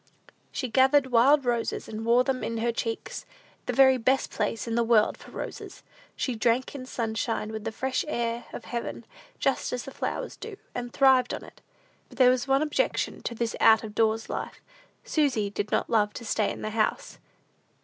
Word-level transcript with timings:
She 0.51 0.67
gathered 0.67 1.11
wild 1.11 1.45
roses, 1.45 1.87
and 1.87 2.03
wore 2.03 2.23
them 2.23 2.43
in 2.43 2.57
her 2.57 2.71
cheeks, 2.71 3.23
the 3.67 3.71
very 3.73 3.97
best 3.97 4.31
place 4.31 4.67
in 4.67 4.73
the 4.73 4.83
world 4.83 5.15
for 5.15 5.29
roses. 5.29 5.83
She 6.15 6.33
drank 6.33 6.73
in 6.73 6.87
sunshine 6.87 7.51
with 7.51 7.65
the 7.65 7.71
fresh 7.71 8.03
air 8.07 8.45
of 8.51 8.65
heaven, 8.65 9.05
just 9.37 9.71
as 9.71 9.83
the 9.83 9.91
flowers 9.91 10.35
do, 10.35 10.57
and 10.73 10.91
thrived 10.91 11.35
on 11.35 11.43
it. 11.43 11.61
But 12.09 12.17
there 12.17 12.31
was 12.31 12.47
one 12.47 12.63
objection 12.63 13.21
to 13.21 13.35
this 13.35 13.55
out 13.59 13.83
of 13.83 13.93
doors 13.93 14.27
life: 14.27 14.59
Susy 15.03 15.51
did 15.51 15.71
not 15.71 15.87
love 15.87 16.13
to 16.13 16.25
stay 16.25 16.49
in 16.51 16.63
the 16.63 16.71
house. 16.71 17.19